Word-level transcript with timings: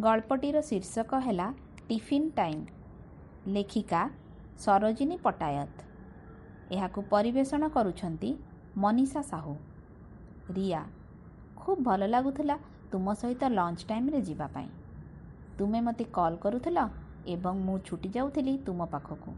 ଗଳ୍ପଟିର 0.00 0.60
ଶୀର୍ଷକ 0.60 1.18
ହେଲା 1.20 1.46
tiffin 1.88 2.28
time. 2.30 2.60
ଲେଖିକା 3.46 4.02
ସରୋଜିନୀ 4.58 5.16
ପଟ୍ଟାୟତ। 5.16 5.76
ଏହାକୁ 6.72 7.00
ପରିବେଷଣ 7.10 7.62
କରୁଛନ୍ତି 7.68 8.30
ମନୀଷା 8.76 9.22
ସାହୁ। 9.22 9.54
ରିୟା 10.50 10.82
ଖୁବ୍ 11.56 11.80
ଭଲ 11.82 12.00
ଲାଗୁଥିଲା 12.06 12.56
ତୁମ 12.92 13.14
ସହିତ 13.14 13.42
ଲଞ୍ଚ 13.48 13.80
ଟାଇମ୍ରେ 13.88 14.20
ଯିବା 14.20 14.46
ପାଇଁ। 14.46 14.68
ତୁମେ 15.58 15.80
ମୋତେ 15.80 16.04
କଲ୍ 16.12 16.36
କରୁଥିଲ 16.36 16.78
ଏବଂ 17.26 17.54
ମୁଁ 17.66 17.76
ଛୁଟି 17.78 18.08
ଯାଉଥିଲି 18.08 18.54
ତୁମ 18.58 18.80
ପାଖକୁ। 18.86 19.30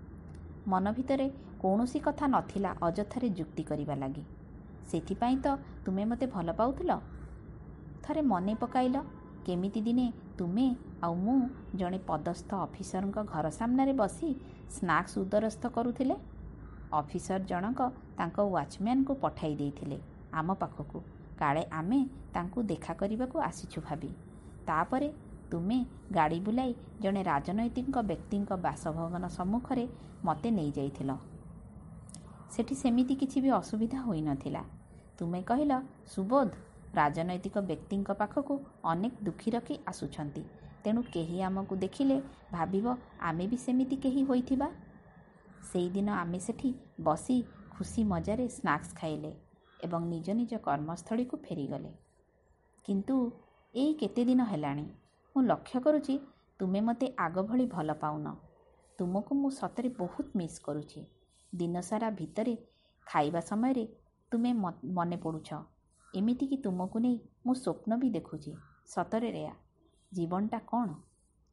ମନ 0.68 0.84
ଭିତରେ 0.92 1.26
କୌଣସି 1.60 1.98
କଥା 2.00 2.26
ନଥିଲା 2.26 2.70
ଅଯଥାରେ 2.82 3.28
ଯୁକ୍ତି 3.28 3.62
କରିବା 3.62 3.94
ଲାଗି। 3.94 4.24
ସେଥିପାଇଁ 4.90 5.36
ତ 5.44 5.56
ତୁମେ 5.84 6.04
ମୋତେ 6.04 6.26
ଭଲ 6.26 6.48
ପାଉଥିଲ? 6.52 6.92
ଥରେ 8.04 8.22
ମନେ 8.22 8.54
ପକାଇଲ 8.54 8.96
କେମିତି 9.46 9.80
ଦିନେ 9.80 10.06
ତୁମେ 10.38 10.66
ଆଉ 11.04 11.14
ମୁଁ 11.24 11.38
ଜଣେ 11.74 11.98
ପଦସ୍ଥ 12.08 12.50
ଅଫିସରଙ୍କ 12.66 13.16
ଘର 13.32 13.46
ସାମ୍ନାରେ 13.50 13.92
ବସି 13.92 14.28
ସ୍ନାକ୍ସ 14.76 15.12
ଉଦରସ୍ଥ 15.18 15.62
କରୁଥିଲେ। 15.76 16.16
ଅଫିସର 16.92 17.40
ଜଣକ 17.50 17.80
ତାଙ୍କ 18.18 18.36
ୱାଚମ୍ୟାନକୁ 18.54 19.12
ପଠାଇ 19.22 19.54
ଦେଇଥିଲେ 19.60 19.98
ଆମ 20.32 20.48
ପାଖକୁ। 20.54 20.98
କାଳେ 21.40 21.62
ଆମେ 21.70 22.00
ତାଙ୍କୁ 22.34 22.58
ଦେଖା 22.62 22.92
କରିବାକୁ 23.00 23.36
ଆସିଛୁ 23.48 23.78
ଭାବି। 23.86 24.10
ତାପରେ 24.66 25.08
ତୁମେ 25.50 25.78
ଗାଡ଼ି 26.12 26.38
ବୁଲାଇ 26.46 26.72
ଜଣେ 27.02 27.22
ରାଜନୈତିକ 27.22 27.96
ବ୍ୟକ୍ତିଙ୍କ 28.10 28.50
ବାସଭବନ 28.66 29.24
ସମ୍ମୁଖରେ 29.38 29.84
ମୋତେ 30.24 30.48
ନେଇଯାଇଥିଲ। 30.58 31.10
ସେଠି 32.52 32.74
ସେମିତି 32.82 33.14
କିଛି 33.20 33.38
ବି 33.44 33.50
ଅସୁବିଧା 33.60 33.98
ହୋଇନଥିଲା। 34.06 34.62
ତୁମେ 35.18 35.40
କହିଲ 35.42 35.72
ସୁବୋଧ 36.12 36.50
ରାଜନୈତିକ 36.94 37.56
ବ୍ୟକ୍ତିଙ୍କ 37.68 38.10
ପାଖକୁ 38.12 38.54
ଅନେକ 38.84 39.14
ଦୁଃଖୀ 39.22 39.50
ରଖି 39.50 39.74
ଆସୁଛନ୍ତି। 39.86 40.42
ତେଣୁ 40.84 41.02
କେହି 41.14 41.36
ଆମକୁ 41.42 41.74
ଦେଖିଲେ 41.76 42.16
ଭାବିବ 42.52 42.86
ଆମେ 43.20 43.44
ବି 43.46 43.56
ସେମିତି 43.56 43.96
କେହି 43.96 44.22
ହୋଇଥିବା? 44.24 44.68
ସେଇଦିନ 45.72 46.08
ଆମେ 46.16 46.38
ସେଠି 46.38 46.70
ବସି 47.00 47.36
ଖୁସି 47.70 48.02
ମଜାରେ 48.04 48.46
ସ୍ନାକ୍ସ 48.48 48.90
ଖାଇଲେ 48.96 49.32
ଏବଂ 49.80 50.00
ନିଜ 50.08 50.28
ନିଜ 50.40 50.52
କର୍ମସ୍ଥଳୀକୁ 50.66 51.36
ଫେରିଗଲେ। 51.46 51.92
କିନ୍ତୁ 52.84 53.16
ଏଇ 53.74 53.92
କେତେ 53.94 54.22
ଦିନ 54.24 54.40
ହେଲାଣି 54.42 54.86
ମୁଁ 55.36 55.42
ଲକ୍ଷ୍ୟ 55.42 55.80
କରୁଛି 55.80 56.14
ତୁମେ 56.60 56.80
ମୋତେ 56.80 57.06
ଆଗ 57.18 57.42
ଭଳି 57.42 57.66
ଭଲ 57.66 57.94
ପାଉନ। 57.94 58.26
ତୁମକୁ 58.98 59.32
ମୁଁ 59.34 59.50
ସତରେ 59.50 59.88
ବହୁତ 59.98 60.26
ମିସ୍ 60.36 60.58
କରୁଛି। 60.60 61.00
ଦିନସାରା 61.52 62.08
ଭିତରେ 62.10 62.54
ଖାଇବା 63.06 63.40
ସମୟରେ 63.40 63.84
ତୁମେ 64.32 64.52
ମନେ 64.98 65.16
ପଡ଼ୁଛ। 65.16 65.48
ଏମିତିକି 66.14 66.56
ତୁମକୁ 66.56 66.98
ନେଇ 66.98 67.14
ମୁଁ 67.46 67.54
ସ୍ୱପ୍ନ 67.54 67.96
ବି 67.98 68.08
ଦେଖୁଛି 68.10 68.50
ସତରେ 68.86 69.28
ରେୟା 69.30 69.52
ଜୀବନଟା 70.12 70.58
କ'ଣ? 70.58 70.88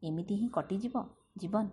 ଏମିତି 0.03 0.35
ହିଁ 0.35 0.47
କଟିଯିବ 0.49 1.03
ଜୀବନ? 1.37 1.69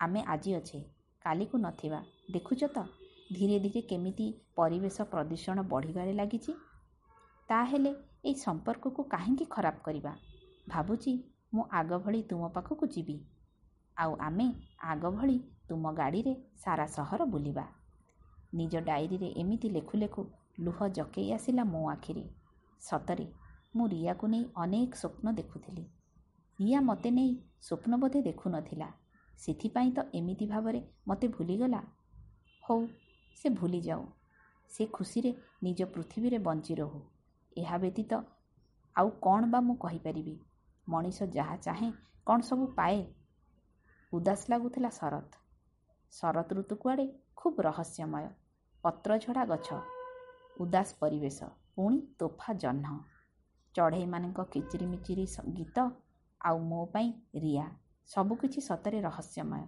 ଆମେ 0.00 0.20
ଆଜି 0.26 0.54
ଅଛେ 0.54 0.80
କାଲିକୁ 1.24 1.58
ନଥିବା। 1.58 2.00
ଦେଖୁଛ 2.30 2.60
ତ 2.74 2.84
ଧୀରେ 3.32 3.56
ଧୀରେ 3.58 3.80
କେମିତି 3.82 4.26
ପରିବେଶ 4.56 5.06
ପ୍ରଦୂଷଣ 5.10 5.62
ବଢ଼ିବାରେ 5.62 6.12
ଲାଗିଛି। 6.12 6.52
ତାହେଲେ 7.48 7.92
ଏଇ 8.24 8.34
ସମ୍ପର୍କକୁ 8.34 9.02
କାହିଁକି 9.08 9.44
ଖରାପ 9.50 9.76
କରିବା? 9.82 10.12
ଭାବୁଛି 10.68 11.12
ମୁଁ 11.54 11.64
ଆଗ 11.72 11.98
ଭଳି 11.98 12.20
ତୁମ 12.22 12.48
ପାଖକୁ 12.48 12.86
ଯିବି। 12.86 13.16
ଆଉ 13.96 14.12
ଆମେ 14.20 14.46
ଆଗ 14.82 15.02
ଭଳି 15.10 15.36
ତୁମ 15.68 15.94
ଗାଡ଼ିରେ 15.94 16.34
ସାରା 16.56 16.86
ସହର 16.86 17.24
ବୁଲିବା। 17.24 17.66
ନିଜ 18.54 18.74
ଡାଏରୀରେ 18.84 19.28
ଏମିତି 19.36 19.68
ଲେଖୁ 19.70 19.98
ଲେଖୁ 19.98 20.22
ଲୁହ 20.58 20.88
ଜକେଇ 20.88 21.32
ଆସିଲା 21.32 21.64
ମୋ 21.64 21.88
ଆଖିରେ। 21.90 22.30
ସତରେ 22.80 23.26
ମୁଁ 23.76 23.88
ରିୟାକୁ 23.88 24.26
ନେଇ 24.26 24.44
ଅନେକ 24.56 24.94
ସ୍ୱପ୍ନ 24.94 25.32
ଦେଖୁଥିଲି। 25.32 25.84
ରିୟା 26.60 26.80
ମୋତେ 26.80 27.10
ନେଇ 27.10 27.32
ସ୍ୱପ୍ନ 27.62 27.96
ବୋଧେ 27.96 28.22
ଦେଖୁନଥିଲା। 28.22 28.88
ସେଥିପାଇଁ 29.38 29.90
ତ 29.90 30.04
ଏମିତି 30.14 30.46
ଭାବରେ 30.46 30.80
ମୋତେ 31.08 31.28
ଭୁଲିଗଲା। 31.28 31.80
ହଉ 32.64 32.86
ସେ 33.36 33.48
ଭୁଲିଯାଉ। 33.50 34.06
ସେ 34.70 34.86
ଖୁସିରେ 34.86 35.34
ନିଜ 35.62 35.84
ପୃଥିବୀରେ 35.84 36.38
ବଞ୍ଚି 36.38 36.74
ରହୁ। 36.74 37.00
ଏହା 37.56 37.78
ବ୍ୟତୀତ 37.78 38.12
ଆଉ 38.96 39.10
କ'ଣ 39.10 39.50
ବା 39.50 39.60
ମୁଁ 39.60 39.76
କହିପାରିବି? 39.76 40.34
ମଣିଷ 40.88 41.22
ଯାହା 41.22 41.56
ଚାହେଁ 41.56 41.92
କ'ଣ 42.26 42.40
ସବୁ 42.40 42.66
ପାଏ? 42.66 43.00
ଉଦାସ 44.12 44.40
ଲାଗୁଥିଲା 44.50 44.90
ଶରତ। 44.90 45.30
ଶରତ 46.12 46.52
ଋତୁ 46.52 46.76
କୁଆଡ଼େ? 46.76 47.06
ଖୁବ୍ 47.36 47.60
ରହସ୍ୟମୟ। 47.60 48.28
ପତ୍ରଝଡ଼ା 48.84 49.44
ଗଛ। 49.44 49.99
ଉଦାସ 50.60 50.94
ପରିବେଶ। 51.00 51.48
ପୁଣି 51.74 51.98
ତୋଫା 52.18 52.52
ଜହ୍ନ। 52.54 52.86
ଚଢ଼େଇମାନଙ୍କ 53.74 54.44
କିଚିରିମିଚିରି 54.44 55.26
ଗୀତ 55.54 55.84
ଆଉ 56.40 56.58
ମୋ 56.58 56.80
ପାଇଁ 56.86 57.12
ରିୟା 57.34 57.66
ସବୁକିଛି 58.08 58.60
ସତରେ 58.60 59.00
ରହସ୍ୟମୟ। 59.00 59.64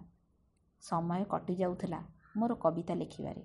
ସମୟ 0.83 1.23
କଟିଯାଉଥିଲା 1.25 1.99
ମୋର 2.35 2.55
କବିତା 2.55 2.93
ଲେଖିବାରେ। 2.93 3.43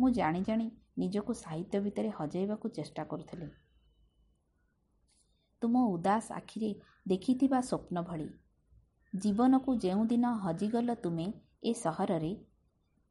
ମୁଁ 0.00 0.10
ଜାଣି 0.10 0.42
ଜାଣି 0.42 0.66
ନିଜକୁ 0.98 1.34
ସାହିତ୍ୟ 1.34 1.80
ଭିତରେ 1.80 2.10
ହଜାଇବାକୁ 2.10 2.68
ଚେଷ୍ଟା 2.68 3.04
କରୁଥିଲି। 3.04 3.48
ତୁମ 5.62 5.84
ଉଦାସ 5.86 6.32
ଆଖିରେ 6.32 6.70
ଦେଖିଥିବା 7.08 7.60
ସ୍ୱପ୍ନ 7.60 8.02
ଭଳି। 8.02 8.28
ଜୀବନକୁ 9.14 9.76
ଯେଉଁଦିନ 9.76 10.32
ହଜିଗଲ 10.38 10.94
ତୁମେ 10.94 11.26
ଏ 11.64 11.72
ସହରରେ 11.74 12.32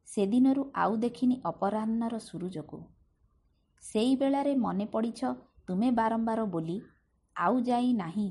ସେଦିନରୁ 0.08 0.72
ଆଉ 0.76 0.96
ଦେଖିନି 0.98 1.42
ଅପରାହ୍ନର 1.46 2.20
ସୁରୁଜକୁ। 2.20 2.97
ସେଇ 3.98 4.16
ବେଳାରେ 4.16 4.52
ମନେ 4.56 4.86
ପଡ଼ିଛ 4.86 5.30
ତୁମେ 5.68 5.88
ବାରମ୍ବାର 5.92 6.42
ବୋଲି। 6.46 6.76
ଆଉ 7.36 7.62
ଯାଇ 7.62 7.94
ନାହିଁ 7.94 8.26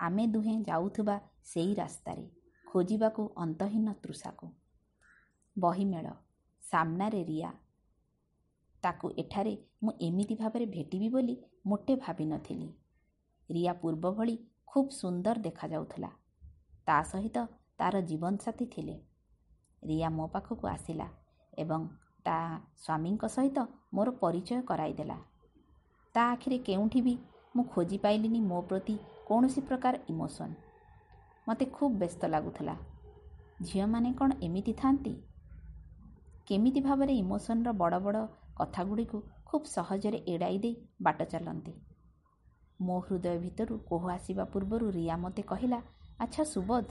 ଆମେ 0.00 0.26
ଦୁହେଁ 0.26 0.54
ଯାଉଥିବା 0.62 1.16
ସେଇ 1.44 1.72
ରାସ୍ତାରେ 1.74 2.24
ଖୋଜିବାକୁ 2.66 3.24
ଅନ୍ତହୀନ 3.36 3.94
ତୃଷାକୁ। 4.04 4.50
ବହିମେଳ 5.56 6.12
ସାମ୍ନାରେ 6.62 7.24
ରିୟା। 7.24 7.50
ତାକୁ 8.82 9.10
ଏଠାରେ 9.18 9.54
ମୁଁ 9.82 9.92
ଏମିତି 10.00 10.34
ଭାବରେ 10.34 10.66
ଭେଟିବି 10.66 11.08
ବୋଲି 11.08 11.36
ମୋଟେ 11.66 11.96
ଭାବିନଥିଲି 11.96 12.68
ରିୟା 13.50 13.74
ପୂର୍ବ 13.74 14.12
ଭଳି 14.12 14.36
ଖୁବ୍ 14.66 14.90
ସୁନ୍ଦର 14.90 15.36
ଦେଖାଯାଉଥିଲା। 15.38 16.10
ତା 16.86 17.02
ସହିତ 17.02 17.46
ତା'ର 17.78 17.96
ଜୀବନସାଥୀ 18.00 18.66
ଥିଲେ। 18.66 19.00
ରିୟା 19.82 20.08
ମୋ 20.10 20.26
ପାଖକୁ 20.26 20.64
ଆସିଲା 20.68 21.08
ଏବଂ 21.58 21.88
ତା 22.28 22.38
ସ୍ୱାମୀଙ୍କ 22.76 23.28
ସହିତ 23.34 23.66
ମୋର 23.94 24.14
ପରିଚୟ 24.22 24.62
କରାଇଦେଲା 24.70 25.18
ତା 26.14 26.24
ଆଖିରେ 26.30 26.58
କେଉଁଠି 26.66 27.00
ବି 27.06 27.14
ମୁଁ 27.56 27.64
ଖୋଜି 27.74 27.98
ପାଇଲିନି 28.04 28.40
ମୋ 28.46 28.58
ପ୍ରତି 28.68 28.96
କୌଣସି 29.28 29.60
ପ୍ରକାର 29.68 30.00
ଇମୋସନ୍। 30.08 30.54
ମୋତେ 31.46 31.66
ଖୁବ୍ 31.76 31.94
ବ୍ୟସ୍ତ 32.00 32.22
ଲାଗୁଥିଲା। 32.26 32.74
ଝିଅମାନେ 33.62 34.10
କ'ଣ 34.18 34.30
ଏମିତି 34.40 34.72
ଥାନ୍ତି 34.82 35.14
କେମିତି 36.48 36.80
ଭାବରେ 36.80 37.14
ଇମୋସନ୍ର 37.14 37.72
ବଡ଼ 37.80 37.96
ବଡ଼ 38.04 38.20
କଥାଗୁଡ଼ିକୁ 38.58 39.18
ଖୁବ୍ 39.44 39.66
ସହଜରେ 39.66 40.18
ଏଡ଼ାଇ 40.26 40.58
ଦେଇ 40.64 40.74
ବାଟ 41.02 41.18
ଚାଲନ୍ତି। 41.32 41.74
ମୋ 42.80 42.96
ହୃଦୟ 43.00 43.36
ଭିତରୁ 43.44 43.74
କୋହ 43.88 44.02
ଆସିବା 44.16 44.44
ପୂର୍ବରୁ 44.52 44.86
ରିୟା 44.90 45.16
ମୋତେ 45.24 45.42
କହିଲା 45.50 45.80
ଆଚ୍ଛା 46.20 46.42
ସୁବୋଧ 46.44 46.86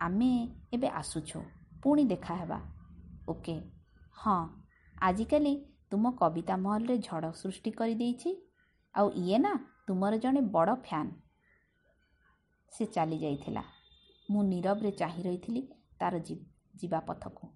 ଆମେ 0.00 0.30
ଏବେ 0.72 0.88
ଆସୁଛୁ 1.00 1.40
ପୁଣି 1.82 2.04
ଦେଖା 2.12 2.34
ହେବା 2.34 2.58
ଓକେ 3.28 3.54
ହଁ 4.16 4.34
ଆଜିକାଲି 5.02 5.52
ତୁମ 5.90 6.12
କବିତା 6.16 6.56
ମହଲରେ 6.60 6.96
ଝଡ଼ 7.02 7.30
ସୃଷ୍ଟି 7.36 7.70
କରିଦେଇଛି। 7.76 8.32
ଆଉ 8.94 9.10
ଇଏ 9.16 9.38
ନା 9.38 9.52
ତୁମର 9.86 10.18
ଜଣେ 10.22 10.42
ବଡ଼ 10.52 10.74
ଫ୍ୟାନ୍। 10.82 11.10
ସେ 12.72 12.86
ଚାଲିଯାଇଥିଲା। 12.94 13.62
ମୁଁ 14.28 14.42
ନୀରବରେ 14.44 14.90
ଚାହିଁ 14.96 15.22
ରହିଥିଲି 15.22 15.62
ତା'ର 15.98 16.20
ଯିବା 16.74 17.00
ପଥକୁ 17.06 17.50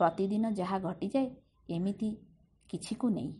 ପ୍ରତିଦିନ 0.00 0.50
ଯାହା 0.54 0.78
ଘଟିଯାଏ 0.84 1.28
ଏମିତି 1.68 2.10
କିଛିକୁ 2.70 3.10
ନେଇ। 3.10 3.30